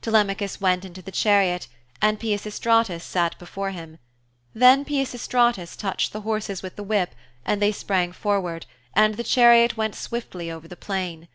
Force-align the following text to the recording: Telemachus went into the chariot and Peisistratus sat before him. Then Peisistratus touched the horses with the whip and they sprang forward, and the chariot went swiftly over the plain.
Telemachus 0.00 0.60
went 0.60 0.84
into 0.84 1.02
the 1.02 1.10
chariot 1.10 1.66
and 2.00 2.20
Peisistratus 2.20 3.02
sat 3.02 3.36
before 3.40 3.70
him. 3.72 3.98
Then 4.54 4.84
Peisistratus 4.84 5.74
touched 5.74 6.12
the 6.12 6.20
horses 6.20 6.62
with 6.62 6.76
the 6.76 6.84
whip 6.84 7.16
and 7.44 7.60
they 7.60 7.72
sprang 7.72 8.12
forward, 8.12 8.64
and 8.94 9.14
the 9.16 9.24
chariot 9.24 9.76
went 9.76 9.96
swiftly 9.96 10.52
over 10.52 10.68
the 10.68 10.76
plain. 10.76 11.26